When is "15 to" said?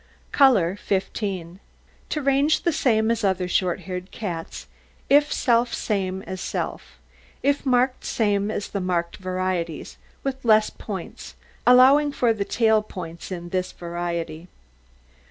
0.77-2.21